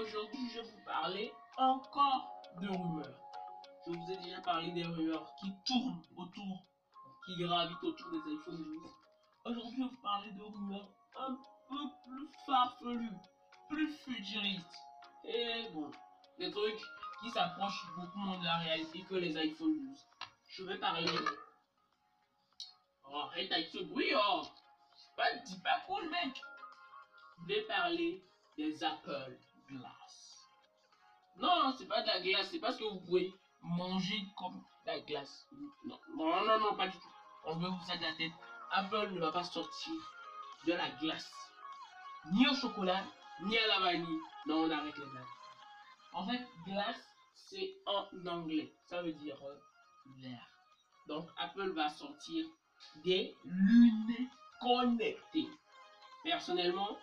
[0.00, 3.20] Aujourd'hui, je vais vous parler encore de rumeurs.
[3.86, 6.66] Je vous ai déjà parlé des rumeurs qui tournent autour,
[7.24, 8.90] qui gravitent autour des iPhone 12.
[9.44, 11.36] Aujourd'hui, je vais vous parler de rumeurs un
[11.68, 13.16] peu plus farfelues,
[13.68, 14.74] plus futuristes.
[15.22, 15.92] Et bon,
[16.40, 16.82] des trucs
[17.22, 20.06] qui s'approchent beaucoup moins de la réalité que les iPhone 12.
[20.48, 21.06] Je vais parler.
[23.08, 24.42] Oh, arrête avec ce bruit, oh!
[24.96, 26.42] C'est pas, dis pas cool, mec!
[27.38, 28.24] Je vais parler
[28.56, 29.38] des Apple
[29.68, 30.48] Glass.
[31.36, 33.32] Non, c'est pas de la glace, c'est parce que vous pouvez
[33.62, 35.46] manger comme la glace.
[35.84, 37.12] Non, non, non, non, pas du tout.
[37.44, 38.32] On veut vous ça de la tête.
[38.70, 39.94] Apple ne va pas sortir
[40.66, 41.32] de la glace.
[42.32, 43.04] Ni au chocolat,
[43.42, 44.20] ni à la vanille.
[44.46, 45.24] Non, on arrête les blagues.
[46.12, 48.72] En fait, glace, c'est en anglais.
[48.86, 49.60] Ça veut dire euh,
[50.18, 50.48] verre.
[51.06, 52.46] Donc, Apple va sortir
[53.04, 55.48] des lunettes connectées.
[56.22, 56.96] Personnellement,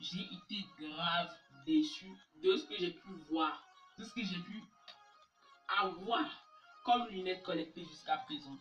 [0.00, 1.32] j'ai été grave
[1.64, 2.10] déçu
[2.42, 3.62] de ce que j'ai pu voir,
[3.98, 4.62] de ce que j'ai pu
[5.68, 6.24] avoir
[6.84, 8.56] comme lunettes connectées jusqu'à présent.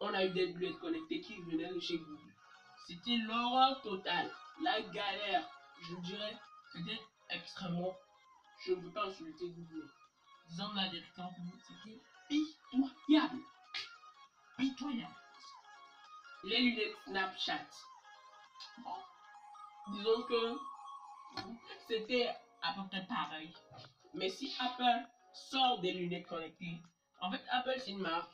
[0.00, 2.34] On a eu des lunettes connectées qui venaient de chez Google.
[2.86, 4.30] C'était l'horreur totale,
[4.62, 5.48] la galère.
[5.82, 6.36] Je dirais,
[6.72, 7.96] c'était extrêmement.
[8.64, 9.90] Je ne veux pas insulter Google.
[10.48, 13.42] Disons la vérité en public, c'était pitoyable.
[14.56, 15.16] Pitoyable.
[16.44, 17.66] Les lunettes Snapchat.
[19.88, 20.58] Disons que
[21.88, 22.28] c'était
[22.62, 23.52] à peu près pareil.
[24.14, 26.80] Mais si Apple sort des lunettes connectées,
[27.20, 28.32] en fait, Apple, c'est une marque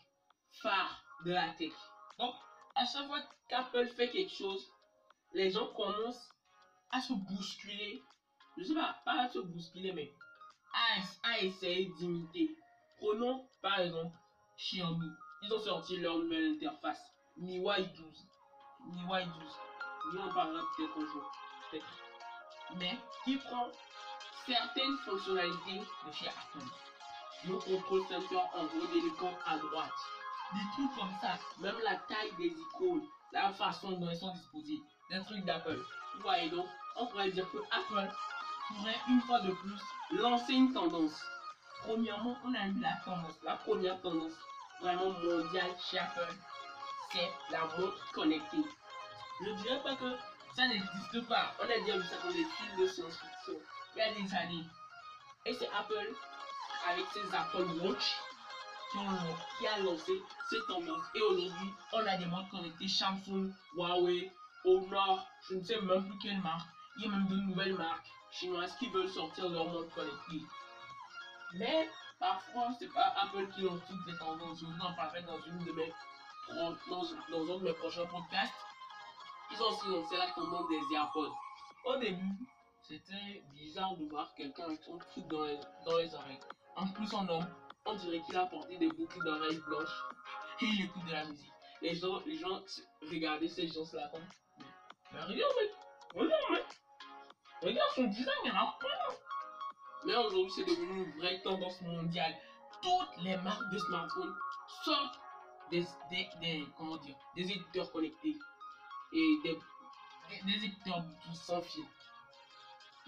[0.63, 1.73] phare de la tech.
[2.19, 2.35] Donc,
[2.75, 4.67] à chaque fois qu'Apple fait quelque chose,
[5.35, 6.31] les gens commencent
[6.91, 8.03] à se bousculer.
[8.57, 10.13] Je sais pas, pas à se bousculer, mais
[10.75, 12.57] à, à essayer d'imiter.
[12.99, 14.17] Prenons par exemple
[14.57, 15.11] Xiaomi.
[15.43, 17.01] Ils ont sorti leur nouvelle interface,
[17.37, 18.27] MIUI 12.
[18.87, 19.35] MIUI 12.
[20.13, 21.33] Nous en parlera peut-être un jour.
[21.71, 22.12] Peut-être.
[22.77, 23.69] Mais qui prend
[24.47, 26.67] certaines fonctionnalités de chez Apple.
[27.45, 29.91] Le contrôle center en gros délicat à droite.
[30.53, 31.39] Des trucs comme ça.
[31.59, 33.07] Même la taille des icônes.
[33.33, 34.81] La façon dont elles sont disposées.
[35.11, 35.79] Des trucs d'Apple.
[36.15, 38.11] Vous voyez donc, on pourrait dire que Apple
[38.69, 41.21] pourrait une fois de plus lancer une tendance.
[41.83, 43.43] Premièrement, on a eu la tendance.
[43.43, 44.33] La première tendance
[44.81, 46.35] vraiment mondiale chez Apple,
[47.13, 48.65] c'est la montre connectée.
[49.41, 50.17] Je ne dirais pas que
[50.55, 51.55] ça n'existe pas.
[51.61, 53.55] On a déjà vu ça dans des films de science-fiction
[53.95, 54.67] il y a des années.
[55.45, 56.15] Et c'est Apple,
[56.89, 58.17] avec ses Apple Watch,
[59.59, 60.13] qui, a lancé
[60.51, 61.05] cette tendance.
[61.15, 64.31] Et aujourd'hui, on a des montres connectées Samsung, Huawei,
[64.65, 66.69] Honor, je ne sais même plus quelle marque.
[66.97, 70.47] Il y a même de nouvelles marques chinoises qui veulent sortir leurs montres connectées.
[71.55, 71.89] Mais
[72.19, 74.61] parfois, c'est pas Apple qui lance toutes les tendances.
[74.61, 75.65] Je vous en parlerai dans une
[77.31, 78.53] dans un de mes prochains podcasts.
[79.51, 81.35] Ils ont aussi lancé la tendance des AirPods.
[81.85, 82.39] Au début,
[82.83, 84.99] c'était bizarre de voir quelqu'un avec son
[85.29, 86.41] dans les, oreilles.
[86.77, 87.47] En plus, en homme,
[87.87, 90.05] on dirait qu'il a porté des boucles d'oreilles blanches
[90.61, 91.53] et il écoute de la musique.
[91.81, 92.61] Les gens, les gens
[93.11, 94.25] regardaient ces gens-là comme.
[95.13, 95.71] Mais regarde, mec!
[96.15, 96.65] Regarde, mec!
[97.63, 99.15] Regarde son design, il a pas!
[100.05, 102.35] Mais aujourd'hui, c'est devenu une vraie tendance mondiale.
[102.83, 104.35] Toutes les marques de smartphones
[104.85, 105.21] sortent
[105.71, 108.37] des, des, des comment dire, des éditeurs connectés
[109.13, 109.59] et des,
[110.31, 111.63] des, des Bluetooth sans.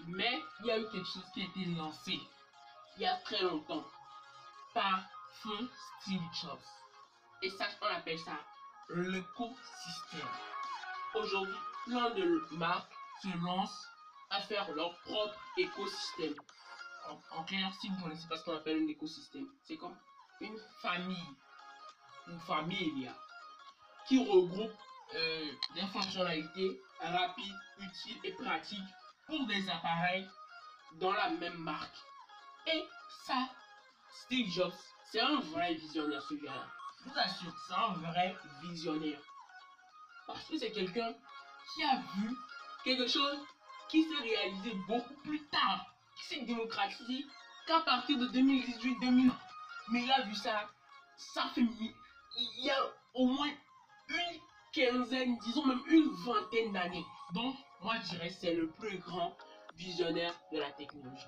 [0.07, 2.19] Mais il y a eu quelque chose qui a été lancé
[2.97, 3.83] il y a très longtemps
[4.73, 5.03] par
[5.41, 5.69] feu
[6.01, 6.59] Steve Jobs.
[7.41, 8.39] Et ça, on appelle ça
[8.89, 10.27] l'écosystème.
[11.15, 11.55] Aujourd'hui,
[11.85, 13.87] plein de marques se lancent
[14.29, 16.35] à faire leur propre écosystème.
[17.31, 19.95] En clair, si vous ne connaissez pas ce qu'on appelle un écosystème, c'est comme
[20.39, 21.35] une famille,
[22.27, 23.11] une famille
[24.07, 24.73] qui regroupe
[25.13, 28.79] euh, des fonctionnalités rapides, utiles et pratiques
[29.27, 30.27] pour des appareils
[30.93, 31.97] dans la même marque.
[32.67, 32.83] Et
[33.25, 33.49] ça,
[34.09, 34.73] Steve Jobs,
[35.11, 36.67] c'est un vrai visionnaire ce gars-là.
[36.99, 39.19] Je vous assure, c'est un vrai visionnaire.
[40.25, 41.13] Parce que c'est quelqu'un
[41.73, 42.35] qui a vu
[42.83, 43.39] quelque chose
[43.89, 47.25] qui s'est réalisé beaucoup plus tard, qui s'est démocratisé
[47.67, 49.31] qu'à partir de 2018-2020.
[49.89, 50.69] Mais il a vu ça,
[51.17, 52.77] ça fait il y a
[53.13, 53.51] au moins
[54.09, 54.39] une
[54.75, 57.05] quinzaine, disons même une vingtaine d'années.
[57.33, 59.35] Donc, moi je dirais c'est le plus grand
[59.75, 61.25] visionnaire de la technologie.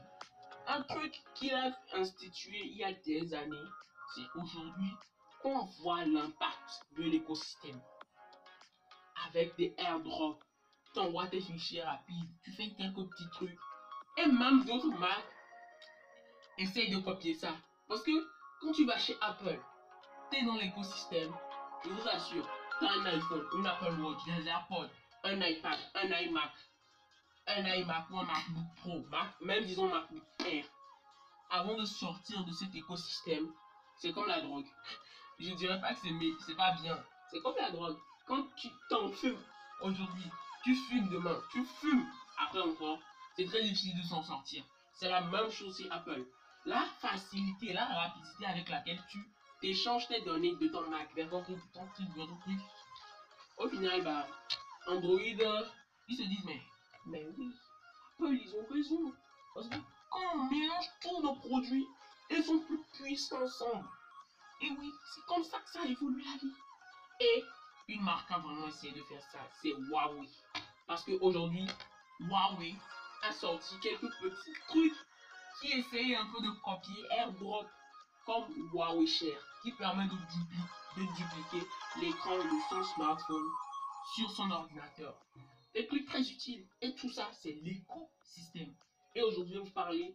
[0.67, 3.67] Un truc qu'il a institué il y a des années,
[4.13, 4.91] c'est aujourd'hui
[5.41, 7.79] qu'on voit l'impact de l'écosystème.
[9.27, 10.43] Avec des airdrops,
[10.93, 13.59] tu envoies tes fichiers rapides, tu fais quelques petits trucs.
[14.17, 15.33] Et même d'autres marques
[16.57, 17.55] essayent de copier ça.
[17.87, 18.11] Parce que
[18.61, 19.59] quand tu vas chez Apple,
[20.31, 21.33] tu es dans l'écosystème,
[21.83, 22.47] je vous assure,
[22.81, 24.89] un iPhone, une Apple Watch, des AirPods,
[25.23, 26.51] un iPad, un iMac.
[27.47, 29.05] un iMac ou un MacBook Pro,
[29.41, 30.65] même disons MacBook Air,
[31.49, 33.51] avant de sortir de cet écosystème,
[33.97, 34.65] c'est comme la drogue.
[35.39, 35.99] Je dirais pas que
[36.45, 36.97] c'est pas bien.
[37.31, 37.97] C'est comme la drogue.
[38.25, 39.41] Quand tu t'en fumes
[39.81, 40.29] aujourd'hui,
[40.63, 42.05] tu fumes demain, tu fumes
[42.39, 42.99] après encore,
[43.35, 44.63] c'est très difficile de s'en sortir.
[44.93, 46.25] C'est la même chose chez Apple.
[46.65, 49.19] La facilité, la rapidité avec laquelle tu
[49.61, 52.59] échanges tes données de ton Mac vers ton ton truc, ton truc.
[53.57, 54.27] Au final, bah,
[54.87, 55.19] Android,
[56.07, 56.61] ils se disent, mais,
[57.05, 57.51] mais oui,
[58.19, 59.13] Apple, ils ont raison.
[59.53, 59.75] Parce que
[60.09, 61.87] quand on mélange tous nos produits,
[62.29, 63.87] ils sont plus puissants ensemble.
[64.61, 66.53] Et oui, c'est comme ça que ça évolue la vie.
[67.19, 67.43] Et
[67.87, 70.29] une marque a vraiment essayé de faire ça, c'est Huawei.
[70.87, 71.67] Parce qu'aujourd'hui,
[72.19, 72.75] Huawei
[73.23, 75.05] a sorti quelques petits trucs
[75.59, 77.67] qui essayent un peu de copier AirDrop
[78.27, 80.11] comme Huawei Share, qui permet de,
[80.97, 81.65] dupliquer
[82.01, 83.47] l'écran de son smartphone
[84.15, 85.17] sur son ordinateur.
[85.73, 86.67] Des trucs très utiles.
[86.81, 88.75] Et tout ça, c'est l'écosystème.
[89.15, 90.13] Et aujourd'hui, je vais vous parler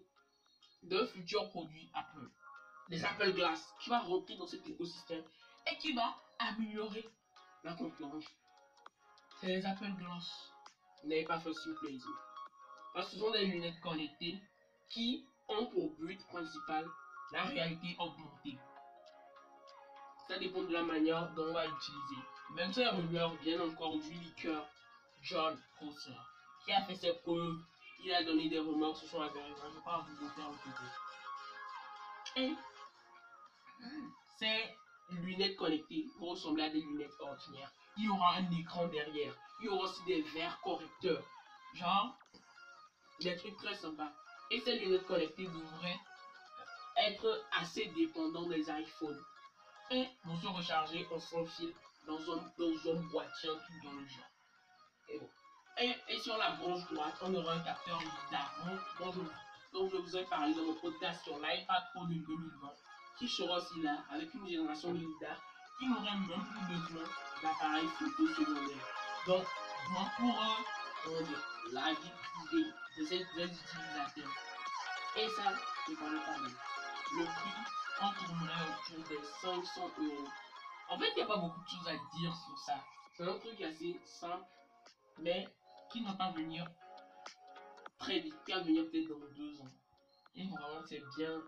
[0.83, 2.29] d'un futur produit Apple.
[2.91, 5.25] Les Apple Glass, qui va rentrer dans cet écosystème
[5.71, 7.09] et qui va améliorer
[7.65, 8.25] la concurrence.
[9.41, 10.53] C'est les Apple Glass.
[11.05, 12.11] N'avez pas fait simple plaisir.
[12.93, 14.39] Parce que ce sont des lunettes connectées
[14.91, 16.87] qui ont pour but principal
[17.33, 18.59] la réalité augmentée.
[20.29, 22.23] Ça dépend de la manière dont on va l'utiliser.
[22.55, 24.67] Même si rumeur vient encore du liqueur
[25.23, 26.17] John Prosser,
[26.65, 27.59] qui a fait ses preuves,
[28.05, 29.55] il a donné des rumeurs, ce sont avérées.
[29.61, 30.51] Je ne vais pas vous faire
[32.37, 32.55] le Et
[34.39, 34.75] ces
[35.11, 37.73] lunettes connectées vont ressembler à des lunettes ordinaires.
[37.97, 39.35] Il y aura un écran derrière.
[39.61, 41.23] Il y aura aussi des verres correcteurs.
[41.75, 42.19] Genre,
[43.21, 44.13] des trucs très sympas.
[44.51, 46.01] Et ces lunettes connectées devraient
[47.09, 49.23] être assez dépendants des iPhones.
[49.91, 51.73] Et vont se recharger en sans fil
[52.07, 54.31] dans un, dans un boîtier, truc dans le genre.
[55.09, 55.29] Et, bon.
[56.09, 58.55] et, sur la branche droite, on aura un capteur LiDAR
[58.99, 59.21] dont, je,
[59.91, 62.73] je vous ai parlé dans mon podcast sur l'iPad Pro de 2020
[63.19, 65.37] qui sera aussi là avec une génération de LiDAR
[65.79, 67.05] qui n'aurait même plus besoin
[67.43, 68.87] d'appareils photo secondaire.
[69.27, 69.45] Donc,
[70.19, 70.43] pour
[71.07, 71.25] euh,
[71.73, 72.11] la vie
[72.49, 74.33] privée de ces utilisateurs.
[75.17, 75.53] Et ça,
[75.87, 76.72] c'est pas le bien.
[77.15, 77.51] Le prix
[78.01, 80.29] en tournerait autour des 500 euros.
[80.89, 82.83] En fait, il n'y a pas beaucoup de choses à dire sur ça.
[83.15, 84.45] C'est un truc assez simple,
[85.19, 85.47] mais
[85.91, 86.67] qui ne va pas venir
[87.99, 89.73] très vite, qui va venir peut-être dans deux ans.
[90.35, 91.43] Et vraiment, c'est bien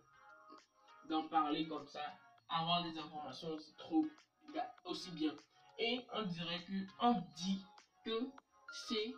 [1.09, 2.05] d'en parler comme ça,
[2.49, 4.05] avoir des informations trop
[4.85, 5.35] aussi bien.
[5.79, 7.65] Et on dirait que on dit
[8.05, 8.21] que
[8.89, 9.15] ces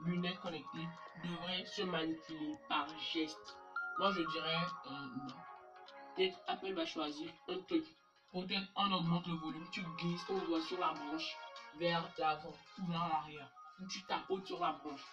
[0.00, 0.88] lunettes connectées
[1.22, 3.56] devraient se manipuler par geste.
[3.98, 4.56] Moi je dirais
[4.86, 5.51] euh, non.
[6.14, 7.84] Peut-être Apple va choisir un truc.
[8.32, 11.36] Peut-être on augmente le volume, tu glisses ton doigt sur la branche
[11.78, 13.48] vers l'avant ou vers l'arrière.
[13.80, 15.04] Ou tu tapotes sur la branche.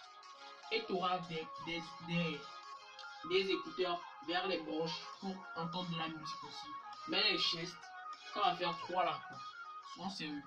[0.71, 2.39] Et tu auras des, des,
[3.29, 6.67] des écouteurs vers les branches pour entendre de la musique aussi.
[7.07, 7.75] Mais les gestes,
[8.33, 9.19] ça va faire trois là.
[9.93, 10.41] Souvent c'est eux.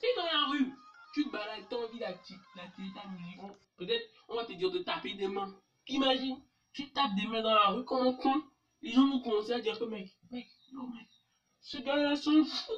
[0.00, 0.74] Tu es dans la rue,
[1.12, 3.40] tu te balades, tu as envie d'activer ta musique.
[3.76, 5.54] Peut-être on va te dire de taper des mains.
[5.86, 6.40] Imagine,
[6.72, 8.42] tu tapes des mains dans la rue comme un con.
[8.82, 11.08] Les gens vont commencer à dire que mec, mec, non mec,
[11.60, 12.72] ce gars-là sont fou.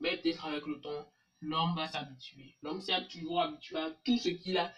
[0.00, 2.56] Mais peut-être avec le temps, l'homme va s'habituer.
[2.62, 4.72] L'homme s'est toujours habitué à tout ce qu'il a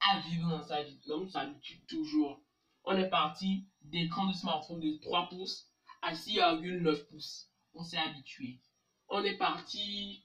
[0.00, 1.00] à vivre dans sa vie.
[1.06, 2.44] L'homme s'habitue toujours
[2.84, 5.68] on est parti d'écran de smartphone de 3 pouces
[6.02, 7.48] à 6,9 pouces.
[7.72, 8.60] On s'est habitué.
[9.08, 10.22] On est parti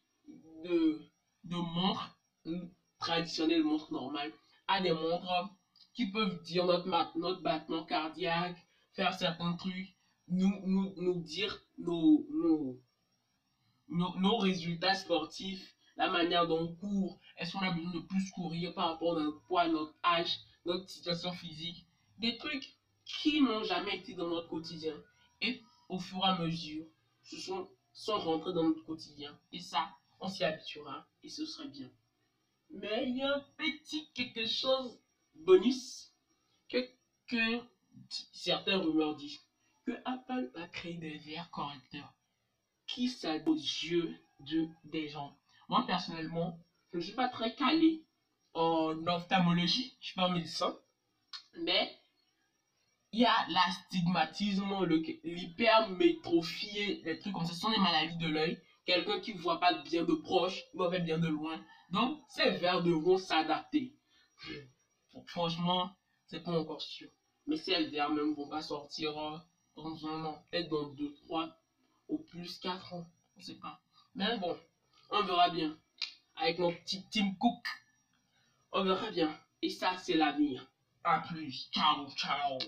[0.66, 1.00] de,
[1.46, 2.20] de montres
[3.00, 4.34] traditionnelles, montres normales,
[4.68, 5.50] à des montres
[5.94, 8.58] qui peuvent dire notre, notre battement cardiaque,
[8.94, 9.96] faire certains trucs,
[10.28, 12.80] nous, nous, nous dire nos, nos,
[13.88, 18.74] nos, résultats sportifs, la manière dont on court, est-ce qu'on a besoin de plus courir
[18.74, 21.86] par rapport à notre poids, notre âge, notre situation physique
[22.20, 24.96] des trucs qui n'ont jamais été dans notre quotidien.
[25.42, 26.86] Et au fur et à mesure,
[27.24, 29.38] ce sont, sont rentrés dans notre quotidien.
[29.52, 31.90] Et ça, on s'y habituera et ce serait bien.
[32.72, 35.00] Mais il y a un petit quelque chose
[35.34, 36.14] bonus
[36.70, 36.78] que,
[37.28, 37.62] que
[38.32, 39.40] certains rumeurs disent
[39.86, 42.14] que Apple va créer des verres correcteurs
[42.88, 45.38] qui s'adaptent aux yeux de, des gens.
[45.68, 46.58] Moi, personnellement,
[46.92, 48.04] je ne suis pas très calé
[48.54, 50.76] en ophtalmologie, je suis pas médecin,
[51.58, 51.96] mais
[53.12, 54.86] il y a l'astigmatisme,
[55.24, 57.54] l'hypermétrophie, des trucs comme ça.
[57.54, 58.60] Ce sont des maladies de l'œil.
[58.86, 61.64] Quelqu'un qui ne voit pas bien de proche, qui voit bien de loin.
[61.90, 63.94] Donc, ces verres devront s'adapter.
[65.26, 65.92] Franchement,
[66.26, 67.10] c'est pas encore sûr.
[67.48, 69.38] Mais ces verres même vont pas sortir euh,
[69.76, 70.44] dans un an.
[70.52, 71.58] Peut-être dans 2, 3,
[72.08, 73.06] au plus 4 ans.
[73.38, 73.82] On sait pas.
[74.16, 74.58] Mais bon,
[75.10, 75.78] on verra bien.
[76.36, 77.66] Avec mon petit Tim Cook.
[78.72, 79.36] On verra bien.
[79.62, 80.72] Et ça, c'est l'avenir.
[81.04, 81.70] A plus.
[81.72, 82.60] Ciao, ciao.